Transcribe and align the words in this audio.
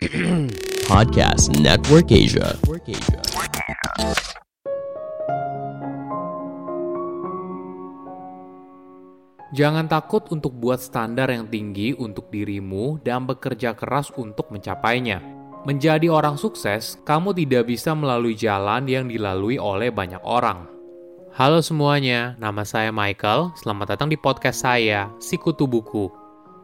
Podcast 0.88 1.52
Network 1.60 2.08
Asia. 2.08 2.56
Jangan 9.52 9.92
takut 9.92 10.24
untuk 10.32 10.56
buat 10.56 10.80
standar 10.80 11.28
yang 11.28 11.52
tinggi 11.52 11.92
untuk 11.92 12.32
dirimu 12.32 13.04
dan 13.04 13.28
bekerja 13.28 13.76
keras 13.76 14.08
untuk 14.16 14.48
mencapainya. 14.48 15.20
Menjadi 15.68 16.08
orang 16.08 16.40
sukses, 16.40 16.96
kamu 17.04 17.36
tidak 17.36 17.68
bisa 17.68 17.92
melalui 17.92 18.32
jalan 18.32 18.88
yang 18.88 19.04
dilalui 19.04 19.60
oleh 19.60 19.92
banyak 19.92 20.24
orang. 20.24 20.64
Halo 21.36 21.60
semuanya, 21.60 22.40
nama 22.40 22.64
saya 22.64 22.88
Michael. 22.88 23.52
Selamat 23.60 24.00
datang 24.00 24.08
di 24.08 24.16
podcast 24.16 24.64
saya, 24.64 25.12
Sikutu 25.20 25.68
Buku. 25.68 26.08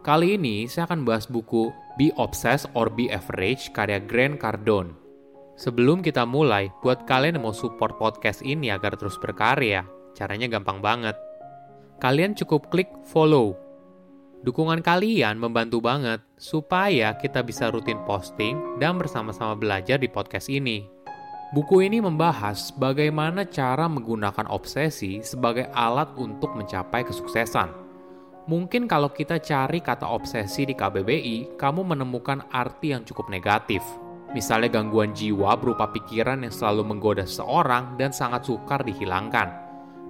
Kali 0.00 0.40
ini 0.40 0.64
saya 0.72 0.88
akan 0.88 1.04
bahas 1.04 1.28
buku 1.28 1.84
Be 1.96 2.12
Obsessed 2.20 2.70
or 2.76 2.92
Be 2.92 3.08
Average 3.08 3.72
karya 3.72 3.98
Grant 3.98 4.38
Cardone. 4.38 4.92
Sebelum 5.56 6.04
kita 6.04 6.28
mulai, 6.28 6.68
buat 6.84 7.08
kalian 7.08 7.40
yang 7.40 7.48
mau 7.48 7.56
support 7.56 7.96
podcast 7.96 8.44
ini 8.44 8.68
agar 8.68 8.96
terus 9.00 9.16
berkarya, 9.16 9.88
caranya 10.12 10.52
gampang 10.52 10.84
banget 10.84 11.16
kalian 11.96 12.36
cukup 12.36 12.68
klik 12.68 12.92
follow. 13.08 13.56
Dukungan 14.44 14.84
kalian 14.84 15.40
membantu 15.40 15.80
banget 15.80 16.20
supaya 16.36 17.16
kita 17.16 17.40
bisa 17.42 17.72
rutin 17.72 17.98
posting 18.04 18.78
dan 18.78 19.00
bersama-sama 19.00 19.56
belajar 19.56 19.96
di 19.96 20.06
podcast 20.06 20.52
ini. 20.52 20.86
Buku 21.56 21.82
ini 21.82 22.02
membahas 22.04 22.74
bagaimana 22.76 23.48
cara 23.48 23.88
menggunakan 23.88 24.50
obsesi 24.52 25.24
sebagai 25.24 25.72
alat 25.72 26.12
untuk 26.20 26.52
mencapai 26.52 27.06
kesuksesan. 27.06 27.85
Mungkin 28.46 28.86
kalau 28.86 29.10
kita 29.10 29.42
cari 29.42 29.82
kata 29.82 30.06
obsesi 30.06 30.62
di 30.66 30.74
KBBI, 30.78 31.58
kamu 31.58 31.82
menemukan 31.82 32.46
arti 32.54 32.94
yang 32.94 33.02
cukup 33.02 33.26
negatif. 33.26 33.82
Misalnya 34.30 34.78
gangguan 34.78 35.10
jiwa 35.14 35.58
berupa 35.58 35.90
pikiran 35.90 36.46
yang 36.46 36.54
selalu 36.54 36.94
menggoda 36.94 37.26
seseorang 37.26 37.98
dan 37.98 38.14
sangat 38.14 38.46
sukar 38.46 38.86
dihilangkan 38.86 39.66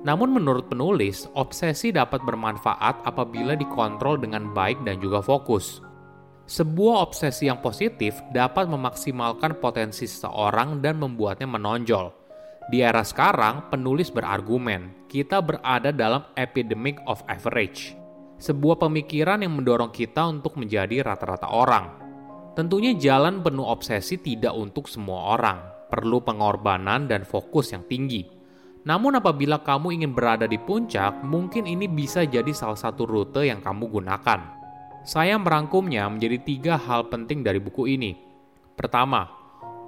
namun 0.07 0.39
menurut 0.39 0.71
penulis, 0.71 1.27
obsesi 1.35 1.91
dapat 1.91 2.23
bermanfaat 2.23 3.03
apabila 3.03 3.59
dikontrol 3.59 4.23
dengan 4.23 4.55
baik 4.55 4.87
dan 4.87 5.03
juga 5.03 5.19
fokus. 5.19 5.83
Sebuah 6.47 7.11
obsesi 7.11 7.51
yang 7.51 7.59
positif 7.59 8.15
dapat 8.31 8.71
memaksimalkan 8.71 9.59
potensi 9.59 10.07
seseorang 10.07 10.79
dan 10.79 11.03
membuatnya 11.03 11.51
menonjol. 11.51 12.15
Di 12.71 12.87
era 12.87 13.03
sekarang, 13.03 13.67
penulis 13.67 14.15
berargumen, 14.15 15.11
kita 15.11 15.43
berada 15.43 15.91
dalam 15.91 16.23
epidemic 16.39 17.03
of 17.11 17.19
average. 17.27 17.99
Sebuah 18.37 18.77
pemikiran 18.77 19.41
yang 19.41 19.57
mendorong 19.57 19.89
kita 19.89 20.29
untuk 20.29 20.61
menjadi 20.61 21.01
rata-rata 21.01 21.49
orang. 21.49 21.89
Tentunya 22.53 22.93
jalan 22.93 23.41
penuh 23.41 23.65
obsesi 23.65 24.21
tidak 24.21 24.53
untuk 24.53 24.93
semua 24.93 25.37
orang, 25.37 25.89
perlu 25.89 26.21
pengorbanan 26.21 27.09
dan 27.09 27.25
fokus 27.25 27.73
yang 27.73 27.89
tinggi. 27.89 28.29
Namun 28.85 29.19
apabila 29.19 29.65
kamu 29.65 29.97
ingin 30.01 30.13
berada 30.13 30.45
di 30.45 30.61
puncak, 30.61 31.25
mungkin 31.25 31.65
ini 31.65 31.89
bisa 31.89 32.29
jadi 32.29 32.53
salah 32.53 32.77
satu 32.77 33.09
rute 33.09 33.49
yang 33.49 33.65
kamu 33.65 33.89
gunakan. 33.89 34.41
Saya 35.01 35.41
merangkumnya 35.41 36.05
menjadi 36.13 36.37
tiga 36.45 36.75
hal 36.77 37.09
penting 37.09 37.41
dari 37.41 37.57
buku 37.57 37.89
ini. 37.89 38.15
Pertama, 38.77 39.25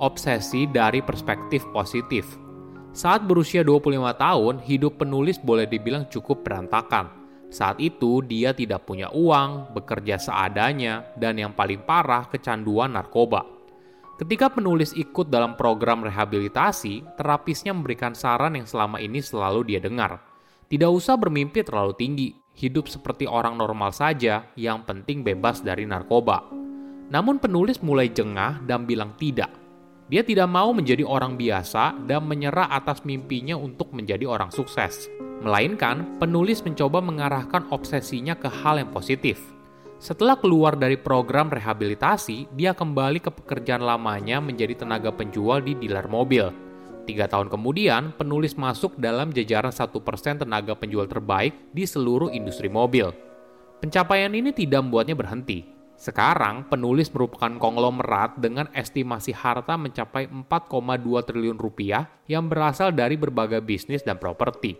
obsesi 0.01 0.65
dari 0.65 1.05
perspektif 1.05 1.69
positif. 1.75 2.25
Saat 2.97 3.29
berusia 3.29 3.61
25 3.61 4.09
tahun, 4.17 4.55
hidup 4.65 5.05
penulis 5.05 5.37
boleh 5.37 5.69
dibilang 5.69 6.09
cukup 6.09 6.43
berantakan. 6.43 7.18
Saat 7.49 7.81
itu, 7.81 8.21
dia 8.21 8.53
tidak 8.53 8.85
punya 8.85 9.09
uang, 9.09 9.73
bekerja 9.73 10.21
seadanya, 10.21 11.09
dan 11.17 11.41
yang 11.41 11.57
paling 11.57 11.81
parah, 11.81 12.29
kecanduan 12.29 12.93
narkoba. 12.93 13.45
Ketika 14.19 14.51
penulis 14.51 14.93
ikut 14.99 15.31
dalam 15.31 15.55
program 15.55 16.03
rehabilitasi, 16.05 17.17
terapisnya 17.17 17.71
memberikan 17.73 18.13
saran 18.13 18.59
yang 18.59 18.67
selama 18.67 18.99
ini 18.99 19.23
selalu 19.23 19.65
dia 19.65 19.81
dengar. 19.81 20.21
Tidak 20.69 20.91
usah 20.91 21.17
bermimpi 21.17 21.65
terlalu 21.65 21.95
tinggi, 21.97 22.29
hidup 22.59 22.91
seperti 22.91 23.25
orang 23.25 23.57
normal 23.57 23.95
saja, 23.95 24.45
yang 24.59 24.85
penting 24.85 25.25
bebas 25.25 25.65
dari 25.65 25.89
narkoba. 25.89 26.45
Namun 27.09 27.41
penulis 27.41 27.81
mulai 27.81 28.13
jengah 28.13 28.61
dan 28.69 28.85
bilang 28.85 29.17
tidak. 29.17 29.49
Dia 30.09 30.25
tidak 30.25 30.49
mau 30.49 30.73
menjadi 30.73 31.05
orang 31.05 31.37
biasa 31.37 32.09
dan 32.09 32.25
menyerah 32.25 32.73
atas 32.73 33.05
mimpinya 33.05 33.61
untuk 33.61 33.93
menjadi 33.93 34.25
orang 34.25 34.49
sukses. 34.49 35.09
Melainkan, 35.45 36.17
penulis 36.17 36.65
mencoba 36.65 37.05
mengarahkan 37.05 37.69
obsesinya 37.69 38.35
ke 38.35 38.49
hal 38.49 38.81
yang 38.81 38.91
positif– 38.91 39.39
setelah 39.99 40.39
keluar 40.39 40.79
dari 40.79 40.95
program 40.95 41.51
rehabilitasi, 41.51 42.55
dia 42.55 42.71
kembali 42.71 43.19
ke 43.19 43.35
pekerjaan 43.35 43.83
lamanya 43.83 44.39
menjadi 44.39 44.87
tenaga 44.87 45.11
penjual 45.11 45.59
di 45.59 45.75
dealer 45.75 46.07
mobil. 46.07 46.55
Tiga 47.03 47.27
tahun 47.27 47.51
kemudian, 47.51 48.15
penulis 48.15 48.55
masuk 48.55 48.95
dalam 48.95 49.35
jajaran 49.35 49.75
satu 49.75 49.99
persen 49.99 50.39
tenaga 50.39 50.79
penjual 50.79 51.11
terbaik 51.11 51.75
di 51.75 51.83
seluruh 51.83 52.31
industri 52.31 52.71
mobil. 52.71 53.11
Pencapaian 53.83 54.31
ini 54.31 54.55
tidak 54.55 54.87
membuatnya 54.87 55.19
berhenti. 55.19 55.67
Sekarang, 55.99 56.63
penulis 56.71 57.11
merupakan 57.11 57.51
konglomerat 57.59 58.39
dengan 58.39 58.71
estimasi 58.71 59.35
harta 59.35 59.75
mencapai 59.75 60.31
4,2 60.31 61.27
triliun 61.27 61.59
rupiah 61.59 62.07
yang 62.31 62.47
berasal 62.47 62.95
dari 62.95 63.19
berbagai 63.19 63.59
bisnis 63.59 64.07
dan 64.07 64.15
properti. 64.15 64.79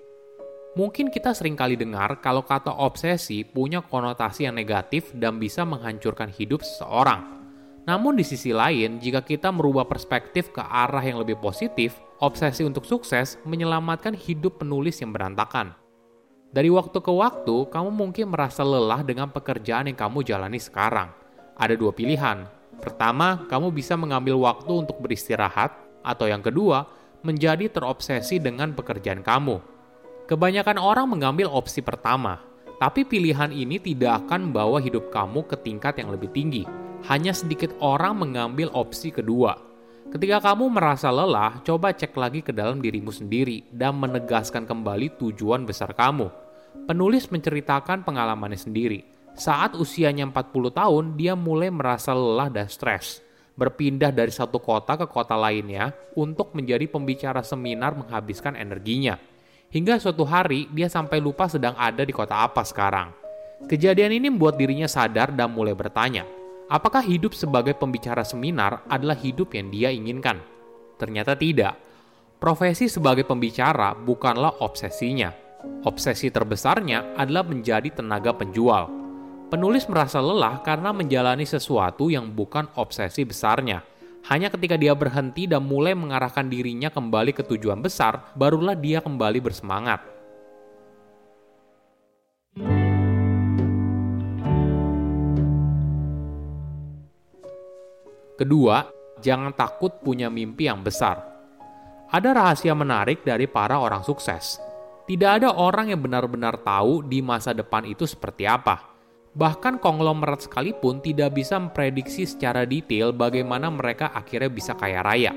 Mungkin 0.79 1.11
kita 1.11 1.35
sering 1.35 1.59
kali 1.59 1.75
dengar 1.75 2.23
kalau 2.23 2.47
kata 2.47 2.71
obsesi 2.71 3.43
punya 3.43 3.83
konotasi 3.83 4.47
yang 4.47 4.55
negatif 4.55 5.11
dan 5.11 5.43
bisa 5.43 5.67
menghancurkan 5.67 6.31
hidup 6.31 6.63
seseorang. 6.63 7.35
Namun 7.83 8.15
di 8.15 8.23
sisi 8.23 8.55
lain, 8.55 9.03
jika 9.03 9.27
kita 9.27 9.51
merubah 9.51 9.91
perspektif 9.91 10.55
ke 10.55 10.63
arah 10.63 11.03
yang 11.03 11.19
lebih 11.19 11.43
positif, 11.43 11.99
obsesi 12.23 12.63
untuk 12.63 12.87
sukses 12.87 13.43
menyelamatkan 13.43 14.15
hidup 14.15 14.63
penulis 14.63 15.03
yang 15.03 15.11
berantakan. 15.11 15.88
Dari 16.49 16.73
waktu 16.73 16.97
ke 17.05 17.13
waktu, 17.13 17.69
kamu 17.69 17.91
mungkin 17.93 18.33
merasa 18.33 18.65
lelah 18.65 19.05
dengan 19.05 19.29
pekerjaan 19.29 19.85
yang 19.85 19.99
kamu 20.01 20.25
jalani 20.25 20.57
sekarang. 20.57 21.13
Ada 21.61 21.77
dua 21.77 21.93
pilihan. 21.93 22.49
Pertama, 22.81 23.45
kamu 23.53 23.69
bisa 23.69 24.01
mengambil 24.01 24.41
waktu 24.41 24.73
untuk 24.73 24.97
beristirahat, 24.97 25.77
atau 26.01 26.25
yang 26.25 26.41
kedua, 26.41 26.89
menjadi 27.21 27.69
terobsesi 27.69 28.41
dengan 28.41 28.73
pekerjaan 28.73 29.21
kamu. 29.21 29.61
Kebanyakan 30.25 30.81
orang 30.81 31.13
mengambil 31.13 31.53
opsi 31.53 31.85
pertama, 31.85 32.41
tapi 32.81 33.05
pilihan 33.05 33.53
ini 33.53 33.77
tidak 33.77 34.25
akan 34.25 34.49
membawa 34.49 34.81
hidup 34.81 35.13
kamu 35.13 35.45
ke 35.45 35.57
tingkat 35.61 36.01
yang 36.01 36.09
lebih 36.09 36.33
tinggi. 36.33 36.65
Hanya 37.13 37.37
sedikit 37.37 37.77
orang 37.85 38.25
mengambil 38.25 38.73
opsi 38.73 39.13
kedua. 39.13 39.68
Ketika 40.09 40.41
kamu 40.41 40.73
merasa 40.73 41.13
lelah, 41.13 41.61
coba 41.65 41.93
cek 41.93 42.17
lagi 42.17 42.41
ke 42.41 42.53
dalam 42.55 42.81
dirimu 42.81 43.13
sendiri 43.13 43.69
dan 43.69 43.97
menegaskan 44.01 44.65
kembali 44.65 45.21
tujuan 45.21 45.69
besar 45.69 45.93
kamu. 45.93 46.33
Penulis 46.89 47.29
menceritakan 47.29 48.05
pengalamannya 48.05 48.57
sendiri. 48.57 49.05
Saat 49.37 49.77
usianya 49.77 50.25
40 50.29 50.73
tahun, 50.73 51.05
dia 51.15 51.37
mulai 51.37 51.69
merasa 51.69 52.17
lelah 52.17 52.49
dan 52.49 52.67
stres. 52.67 53.21
Berpindah 53.55 54.15
dari 54.15 54.33
satu 54.33 54.57
kota 54.59 54.97
ke 54.97 55.07
kota 55.11 55.37
lainnya 55.37 55.93
untuk 56.17 56.57
menjadi 56.57 56.89
pembicara 56.89 57.43
seminar 57.43 57.99
menghabiskan 57.99 58.55
energinya 58.55 59.19
Hingga 59.69 60.01
suatu 60.01 60.25
hari 60.25 60.65
dia 60.73 60.89
sampai 60.89 61.21
lupa 61.21 61.45
sedang 61.45 61.77
ada 61.77 62.01
di 62.01 62.09
kota 62.09 62.41
apa 62.41 62.65
sekarang. 62.65 63.13
Kejadian 63.69 64.17
ini 64.17 64.33
membuat 64.33 64.57
dirinya 64.57 64.89
sadar 64.89 65.29
dan 65.29 65.53
mulai 65.53 65.77
bertanya, 65.77 66.25
apakah 66.69 67.03
hidup 67.03 67.33
sebagai 67.35 67.75
pembicara 67.75 68.23
seminar 68.23 68.85
adalah 68.87 69.17
hidup 69.17 69.57
yang 69.57 69.73
dia 69.73 69.89
inginkan? 69.93 70.41
Ternyata 71.01 71.35
tidak. 71.35 71.77
Profesi 72.39 72.87
sebagai 72.87 73.27
pembicara 73.27 73.97
bukanlah 73.99 74.63
obsesinya. 74.63 75.35
Obsesi 75.83 76.31
terbesarnya 76.31 77.19
adalah 77.19 77.43
menjadi 77.43 77.91
tenaga 77.91 78.31
penjual. 78.31 78.87
Penulis 79.51 79.89
merasa 79.91 80.23
lelah 80.23 80.63
karena 80.63 80.95
menjalani 80.95 81.49
sesuatu 81.49 82.13
yang 82.13 82.31
bukan 82.31 82.69
obsesi 82.77 83.25
besarnya– 83.27 83.83
hanya 84.29 84.53
ketika 84.53 84.77
dia 84.77 84.93
berhenti 84.93 85.47
dan 85.49 85.65
mulai 85.65 85.97
mengarahkan 85.97 86.51
dirinya 86.51 86.93
kembali 86.93 87.33
ke 87.33 87.47
tujuan 87.49 87.81
besar, 87.81 88.35
barulah 88.37 88.75
dia 88.75 89.01
kembali 89.01 89.41
bersemangat. 89.41 90.18
Kedua, 98.39 98.87
jangan 99.19 99.51
takut 99.53 99.99
punya 99.99 100.31
mimpi 100.31 100.71
yang 100.71 100.87
besar. 100.87 101.19
Ada 102.09 102.31
rahasia 102.33 102.73
menarik 102.73 103.27
dari 103.27 103.51
para 103.51 103.83
orang 103.83 104.07
sukses. 104.07 104.63
Tidak 105.05 105.43
ada 105.43 105.51
orang 105.59 105.91
yang 105.91 106.01
benar-benar 106.01 106.63
tahu 106.63 107.03
di 107.03 107.19
masa 107.19 107.51
depan 107.51 107.83
itu 107.85 108.07
seperti 108.07 108.47
apa 108.47 108.99
Bahkan 109.39 109.79
konglomerat 109.79 110.51
sekalipun 110.51 110.99
tidak 110.99 111.39
bisa 111.39 111.63
memprediksi 111.63 112.27
secara 112.27 112.67
detail 112.67 113.15
bagaimana 113.15 113.71
mereka 113.71 114.11
akhirnya 114.11 114.51
bisa 114.51 114.75
kaya 114.75 114.99
raya. 114.99 115.31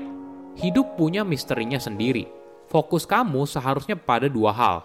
Hidup 0.58 0.98
punya 0.98 1.22
misterinya 1.22 1.78
sendiri. 1.78 2.26
Fokus 2.66 3.06
kamu 3.06 3.46
seharusnya 3.46 3.94
pada 3.94 4.26
dua 4.26 4.50
hal. 4.50 4.82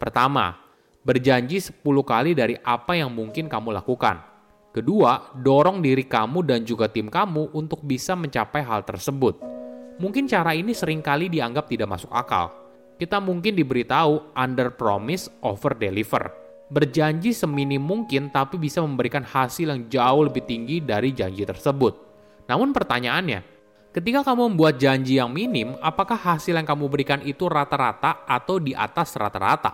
Pertama, 0.00 0.56
berjanji 1.04 1.60
10 1.60 1.84
kali 2.06 2.32
dari 2.32 2.56
apa 2.64 2.96
yang 2.96 3.12
mungkin 3.12 3.52
kamu 3.52 3.74
lakukan. 3.76 4.33
Kedua, 4.74 5.30
dorong 5.38 5.78
diri 5.78 6.02
kamu 6.02 6.42
dan 6.42 6.66
juga 6.66 6.90
tim 6.90 7.06
kamu 7.06 7.54
untuk 7.54 7.86
bisa 7.86 8.18
mencapai 8.18 8.58
hal 8.66 8.82
tersebut. 8.82 9.38
Mungkin 10.02 10.26
cara 10.26 10.50
ini 10.50 10.74
sering 10.74 10.98
kali 10.98 11.30
dianggap 11.30 11.70
tidak 11.70 11.94
masuk 11.94 12.10
akal. 12.10 12.50
Kita 12.98 13.22
mungkin 13.22 13.54
diberitahu 13.54 14.34
under 14.34 14.74
promise 14.74 15.30
over 15.46 15.78
deliver. 15.78 16.26
Berjanji 16.74 17.30
seminim 17.30 17.78
mungkin 17.78 18.34
tapi 18.34 18.58
bisa 18.58 18.82
memberikan 18.82 19.22
hasil 19.22 19.70
yang 19.70 19.86
jauh 19.86 20.26
lebih 20.26 20.42
tinggi 20.42 20.82
dari 20.82 21.14
janji 21.14 21.46
tersebut. 21.46 21.94
Namun 22.50 22.74
pertanyaannya, 22.74 23.46
ketika 23.94 24.26
kamu 24.26 24.58
membuat 24.58 24.82
janji 24.82 25.22
yang 25.22 25.30
minim, 25.30 25.78
apakah 25.78 26.18
hasil 26.18 26.50
yang 26.50 26.66
kamu 26.66 26.90
berikan 26.90 27.22
itu 27.22 27.46
rata-rata 27.46 28.26
atau 28.26 28.58
di 28.58 28.74
atas 28.74 29.14
rata-rata? 29.14 29.70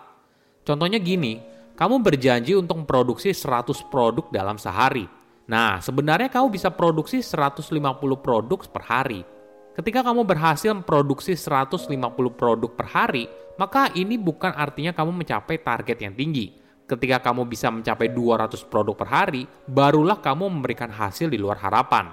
Contohnya 0.61 1.01
gini, 1.01 1.41
kamu 1.81 2.05
berjanji 2.05 2.53
untuk 2.53 2.85
memproduksi 2.85 3.33
100 3.33 3.89
produk 3.89 4.29
dalam 4.29 4.61
sehari. 4.61 5.09
Nah, 5.49 5.81
sebenarnya 5.81 6.29
kamu 6.29 6.53
bisa 6.53 6.69
produksi 6.69 7.25
150 7.25 7.73
produk 8.21 8.61
per 8.69 8.85
hari. 8.85 9.25
Ketika 9.73 10.05
kamu 10.05 10.29
berhasil 10.29 10.77
memproduksi 10.77 11.33
150 11.33 11.89
produk 12.37 12.71
per 12.77 12.85
hari, 12.85 13.25
maka 13.57 13.89
ini 13.97 14.21
bukan 14.21 14.53
artinya 14.53 14.93
kamu 14.93 15.25
mencapai 15.25 15.57
target 15.57 15.97
yang 16.05 16.13
tinggi. 16.13 16.53
Ketika 16.85 17.33
kamu 17.33 17.49
bisa 17.49 17.73
mencapai 17.73 18.13
200 18.13 18.61
produk 18.69 18.93
per 18.93 19.09
hari, 19.09 19.49
barulah 19.65 20.21
kamu 20.21 20.53
memberikan 20.53 20.93
hasil 20.93 21.33
di 21.33 21.41
luar 21.41 21.57
harapan. 21.65 22.13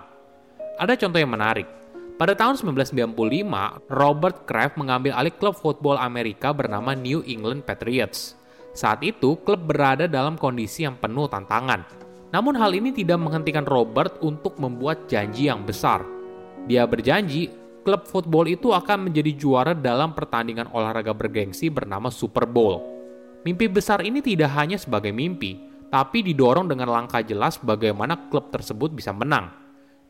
Ada 0.80 0.96
contoh 0.96 1.20
yang 1.20 1.36
menarik. 1.36 1.68
Pada 2.16 2.40
tahun 2.40 2.56
1995, 2.56 3.84
Robert 3.92 4.48
Kraft 4.48 4.80
mengambil 4.80 5.12
alih 5.12 5.36
klub 5.36 5.60
football 5.60 6.00
Amerika 6.00 6.56
bernama 6.56 6.96
New 6.96 7.20
England 7.28 7.68
Patriots. 7.68 8.47
Saat 8.78 9.02
itu, 9.02 9.42
klub 9.42 9.66
berada 9.66 10.06
dalam 10.06 10.38
kondisi 10.38 10.86
yang 10.86 11.02
penuh 11.02 11.26
tantangan. 11.26 11.82
Namun 12.30 12.54
hal 12.62 12.78
ini 12.78 12.94
tidak 12.94 13.18
menghentikan 13.18 13.66
Robert 13.66 14.22
untuk 14.22 14.62
membuat 14.62 15.10
janji 15.10 15.50
yang 15.50 15.66
besar. 15.66 16.06
Dia 16.70 16.86
berjanji, 16.86 17.50
klub 17.82 18.06
football 18.06 18.46
itu 18.46 18.70
akan 18.70 19.10
menjadi 19.10 19.34
juara 19.34 19.74
dalam 19.74 20.14
pertandingan 20.14 20.70
olahraga 20.70 21.10
bergengsi 21.18 21.74
bernama 21.74 22.14
Super 22.14 22.46
Bowl. 22.46 22.86
Mimpi 23.42 23.66
besar 23.66 24.06
ini 24.06 24.22
tidak 24.22 24.54
hanya 24.54 24.78
sebagai 24.78 25.10
mimpi, 25.10 25.58
tapi 25.90 26.22
didorong 26.22 26.70
dengan 26.70 26.94
langkah 26.94 27.26
jelas 27.26 27.58
bagaimana 27.58 28.30
klub 28.30 28.54
tersebut 28.54 28.94
bisa 28.94 29.10
menang. 29.10 29.50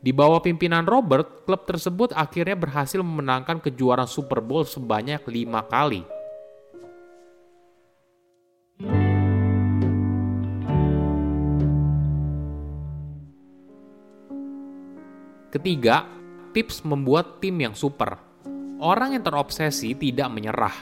Di 0.04 0.12
bawah 0.12 0.44
pimpinan 0.44 0.84
Robert, 0.84 1.48
klub 1.48 1.64
tersebut 1.64 2.12
akhirnya 2.12 2.58
berhasil 2.58 3.00
memenangkan 3.00 3.64
kejuaraan 3.64 4.10
Super 4.10 4.44
Bowl 4.44 4.68
sebanyak 4.68 5.24
lima 5.24 5.64
kali. 5.64 6.17
Ketiga, 15.48 16.04
tips 16.52 16.84
membuat 16.84 17.40
tim 17.40 17.56
yang 17.56 17.72
super. 17.72 18.20
Orang 18.84 19.16
yang 19.16 19.24
terobsesi 19.24 19.96
tidak 19.96 20.28
menyerah. 20.28 20.76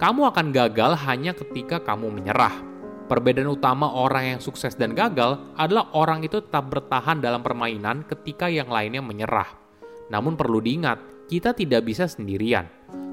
Kamu 0.00 0.24
akan 0.32 0.56
gagal 0.56 0.96
hanya 1.04 1.36
ketika 1.36 1.84
kamu 1.84 2.08
menyerah. 2.08 2.64
Perbedaan 3.12 3.52
utama 3.52 3.92
orang 3.92 4.32
yang 4.32 4.40
sukses 4.40 4.72
dan 4.72 4.96
gagal 4.96 5.36
adalah 5.60 5.92
orang 5.92 6.24
itu 6.24 6.40
tetap 6.40 6.72
bertahan 6.72 7.20
dalam 7.20 7.44
permainan 7.44 8.08
ketika 8.08 8.48
yang 8.48 8.72
lainnya 8.72 9.04
menyerah. 9.04 9.52
Namun 10.08 10.32
perlu 10.32 10.64
diingat, 10.64 11.28
kita 11.28 11.52
tidak 11.52 11.84
bisa 11.84 12.08
sendirian. 12.08 12.64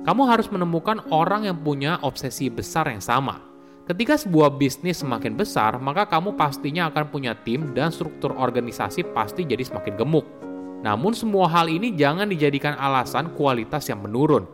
Kamu 0.07 0.23
harus 0.23 0.47
menemukan 0.47 1.03
orang 1.11 1.51
yang 1.51 1.59
punya 1.59 1.99
obsesi 1.99 2.47
besar 2.47 2.87
yang 2.87 3.03
sama. 3.03 3.43
Ketika 3.91 4.15
sebuah 4.15 4.55
bisnis 4.55 5.03
semakin 5.03 5.35
besar, 5.35 5.75
maka 5.83 6.07
kamu 6.07 6.39
pastinya 6.39 6.87
akan 6.87 7.11
punya 7.11 7.35
tim 7.43 7.75
dan 7.75 7.91
struktur 7.91 8.31
organisasi 8.39 9.03
pasti 9.11 9.43
jadi 9.43 9.67
semakin 9.67 9.99
gemuk. 9.99 10.46
Namun 10.85 11.13
semua 11.17 11.49
hal 11.49 11.69
ini 11.71 11.93
jangan 11.93 12.29
dijadikan 12.29 12.77
alasan 12.77 13.33
kualitas 13.33 13.89
yang 13.89 14.03
menurun. 14.05 14.45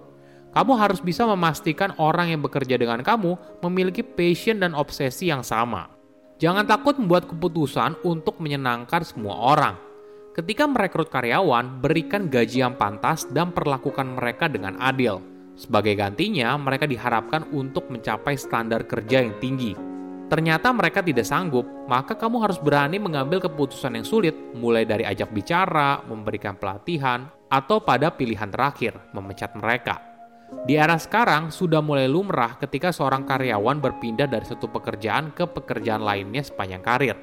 Kamu 0.54 0.78
harus 0.78 1.02
bisa 1.02 1.26
memastikan 1.26 1.98
orang 1.98 2.30
yang 2.30 2.42
bekerja 2.46 2.78
dengan 2.78 3.02
kamu 3.02 3.62
memiliki 3.66 4.06
passion 4.06 4.62
dan 4.62 4.78
obsesi 4.78 5.34
yang 5.34 5.42
sama. 5.42 5.90
Jangan 6.38 6.70
takut 6.70 6.96
membuat 7.02 7.26
keputusan 7.26 7.98
untuk 8.06 8.38
menyenangkan 8.38 9.02
semua 9.02 9.34
orang. 9.58 9.76
Ketika 10.34 10.66
merekrut 10.66 11.10
karyawan, 11.10 11.82
berikan 11.82 12.30
gaji 12.30 12.66
yang 12.66 12.78
pantas 12.78 13.26
dan 13.30 13.54
perlakukan 13.54 14.18
mereka 14.18 14.50
dengan 14.50 14.78
adil. 14.82 15.22
Sebagai 15.54 15.94
gantinya, 15.94 16.58
mereka 16.58 16.90
diharapkan 16.90 17.46
untuk 17.54 17.90
mencapai 17.94 18.34
standar 18.34 18.86
kerja 18.90 19.22
yang 19.22 19.38
tinggi 19.38 19.94
ternyata 20.28 20.70
mereka 20.72 21.04
tidak 21.04 21.28
sanggup, 21.28 21.66
maka 21.88 22.16
kamu 22.16 22.44
harus 22.44 22.60
berani 22.60 23.00
mengambil 23.00 23.44
keputusan 23.44 23.98
yang 23.98 24.08
sulit, 24.08 24.36
mulai 24.56 24.84
dari 24.84 25.04
ajak 25.04 25.32
bicara, 25.32 26.04
memberikan 26.06 26.56
pelatihan, 26.60 27.28
atau 27.52 27.82
pada 27.82 28.10
pilihan 28.14 28.50
terakhir, 28.50 28.98
memecat 29.14 29.54
mereka. 29.60 30.14
Di 30.64 30.78
era 30.78 30.96
sekarang, 30.96 31.50
sudah 31.50 31.82
mulai 31.82 32.06
lumrah 32.06 32.56
ketika 32.62 32.94
seorang 32.94 33.26
karyawan 33.26 33.82
berpindah 33.82 34.30
dari 34.30 34.46
satu 34.46 34.70
pekerjaan 34.70 35.34
ke 35.34 35.50
pekerjaan 35.50 36.06
lainnya 36.06 36.46
sepanjang 36.46 36.86
karir. 36.86 37.18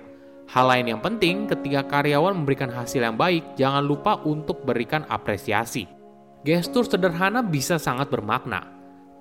Hal 0.50 0.66
lain 0.66 0.90
yang 0.90 1.00
penting, 1.00 1.46
ketika 1.46 1.86
karyawan 1.86 2.34
memberikan 2.42 2.74
hasil 2.74 3.06
yang 3.06 3.14
baik, 3.14 3.54
jangan 3.54 3.86
lupa 3.86 4.18
untuk 4.26 4.66
berikan 4.66 5.06
apresiasi. 5.06 5.86
Gestur 6.42 6.82
sederhana 6.82 7.38
bisa 7.38 7.78
sangat 7.78 8.10
bermakna. 8.10 8.66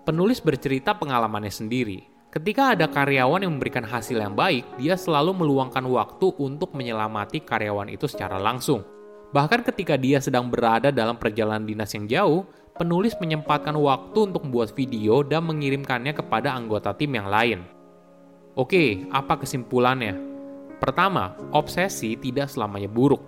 Penulis 0.09 0.41
bercerita 0.41 0.97
pengalamannya 0.97 1.53
sendiri, 1.53 2.01
Ketika 2.29 2.77
ada 2.77 2.85
karyawan 2.85 3.41
yang 3.41 3.57
memberikan 3.57 3.81
hasil 3.81 4.21
yang 4.21 4.37
baik, 4.37 4.61
dia 4.77 4.93
selalu 4.93 5.33
meluangkan 5.33 5.81
waktu 5.89 6.29
untuk 6.37 6.77
menyelamati 6.77 7.41
karyawan 7.41 7.89
itu 7.89 8.05
secara 8.05 8.37
langsung. 8.37 8.85
Bahkan 9.33 9.65
ketika 9.65 9.97
dia 9.97 10.21
sedang 10.21 10.45
berada 10.45 10.93
dalam 10.93 11.17
perjalanan 11.17 11.65
dinas 11.65 11.89
yang 11.97 12.05
jauh, 12.05 12.45
penulis 12.77 13.17
menyempatkan 13.17 13.73
waktu 13.73 14.29
untuk 14.29 14.45
membuat 14.45 14.77
video 14.77 15.25
dan 15.25 15.41
mengirimkannya 15.49 16.13
kepada 16.13 16.53
anggota 16.53 16.93
tim 16.93 17.17
yang 17.17 17.33
lain. 17.33 17.65
Oke, 18.53 19.09
apa 19.09 19.41
kesimpulannya? 19.41 20.13
Pertama, 20.77 21.33
obsesi 21.49 22.13
tidak 22.13 22.53
selamanya 22.53 22.93
buruk. 22.93 23.25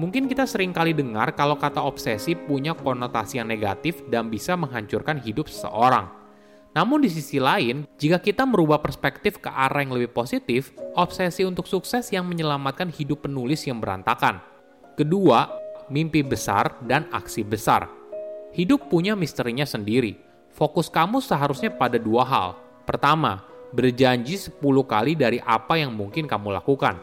Mungkin 0.00 0.32
kita 0.32 0.48
sering 0.48 0.72
kali 0.72 0.96
dengar 0.96 1.36
kalau 1.36 1.60
kata 1.60 1.84
obsesi 1.84 2.32
punya 2.32 2.72
konotasi 2.72 3.36
yang 3.36 3.52
negatif 3.52 4.00
dan 4.08 4.32
bisa 4.32 4.56
menghancurkan 4.56 5.20
hidup 5.20 5.44
seseorang. 5.44 6.19
Namun 6.70 7.02
di 7.02 7.10
sisi 7.10 7.42
lain, 7.42 7.82
jika 7.98 8.22
kita 8.22 8.46
merubah 8.46 8.78
perspektif 8.78 9.42
ke 9.42 9.50
arah 9.50 9.82
yang 9.82 9.90
lebih 9.90 10.14
positif, 10.14 10.70
obsesi 10.94 11.42
untuk 11.42 11.66
sukses 11.66 12.06
yang 12.14 12.22
menyelamatkan 12.30 12.94
hidup 12.94 13.26
penulis 13.26 13.66
yang 13.66 13.82
berantakan. 13.82 14.38
Kedua, 14.94 15.50
mimpi 15.90 16.22
besar 16.22 16.78
dan 16.86 17.10
aksi 17.10 17.42
besar. 17.42 17.90
Hidup 18.54 18.86
punya 18.86 19.18
misterinya 19.18 19.66
sendiri. 19.66 20.14
Fokus 20.50 20.86
kamu 20.86 21.18
seharusnya 21.18 21.74
pada 21.74 21.98
dua 21.98 22.22
hal. 22.22 22.48
Pertama, 22.86 23.42
berjanji 23.70 24.34
10 24.38 24.58
kali 24.86 25.14
dari 25.14 25.38
apa 25.42 25.78
yang 25.78 25.94
mungkin 25.94 26.26
kamu 26.26 26.54
lakukan. 26.58 26.98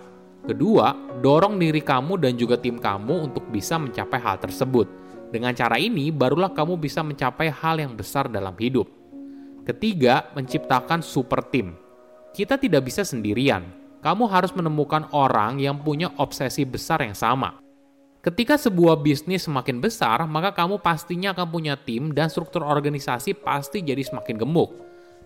Kedua, 0.48 0.96
dorong 1.20 1.60
diri 1.60 1.84
kamu 1.84 2.20
dan 2.24 2.40
juga 2.40 2.56
tim 2.56 2.80
kamu 2.80 3.32
untuk 3.32 3.44
bisa 3.52 3.76
mencapai 3.76 4.20
hal 4.20 4.40
tersebut. 4.40 4.88
Dengan 5.28 5.52
cara 5.52 5.76
ini, 5.76 6.08
barulah 6.08 6.56
kamu 6.56 6.80
bisa 6.80 7.04
mencapai 7.04 7.52
hal 7.52 7.84
yang 7.84 8.00
besar 8.00 8.32
dalam 8.32 8.56
hidup. 8.56 8.88
Ketiga, 9.68 10.32
menciptakan 10.32 11.04
super 11.04 11.44
team. 11.44 11.76
Kita 12.32 12.56
tidak 12.56 12.88
bisa 12.88 13.04
sendirian. 13.04 13.68
Kamu 14.00 14.24
harus 14.32 14.56
menemukan 14.56 15.12
orang 15.12 15.60
yang 15.60 15.84
punya 15.84 16.08
obsesi 16.16 16.64
besar 16.64 17.04
yang 17.04 17.12
sama. 17.12 17.60
Ketika 18.24 18.56
sebuah 18.56 19.04
bisnis 19.04 19.44
semakin 19.44 19.84
besar, 19.84 20.24
maka 20.24 20.56
kamu 20.56 20.80
pastinya 20.80 21.36
akan 21.36 21.52
punya 21.52 21.76
tim 21.76 22.16
dan 22.16 22.32
struktur 22.32 22.64
organisasi 22.64 23.36
pasti 23.36 23.84
jadi 23.84 24.00
semakin 24.08 24.40
gemuk. 24.40 24.72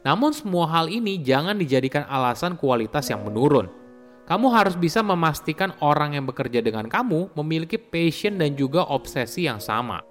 Namun 0.02 0.34
semua 0.34 0.66
hal 0.66 0.90
ini 0.90 1.22
jangan 1.22 1.62
dijadikan 1.62 2.10
alasan 2.10 2.58
kualitas 2.58 3.14
yang 3.14 3.22
menurun. 3.22 3.70
Kamu 4.26 4.50
harus 4.50 4.74
bisa 4.74 5.06
memastikan 5.06 5.70
orang 5.86 6.18
yang 6.18 6.26
bekerja 6.26 6.66
dengan 6.66 6.90
kamu 6.90 7.30
memiliki 7.38 7.78
passion 7.78 8.42
dan 8.42 8.58
juga 8.58 8.90
obsesi 8.90 9.46
yang 9.46 9.62
sama. 9.62 10.11